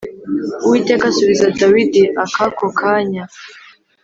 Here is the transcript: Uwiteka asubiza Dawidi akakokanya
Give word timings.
Uwiteka 0.65 1.03
asubiza 1.11 1.45
Dawidi 1.59 2.03
akakokanya 2.23 3.23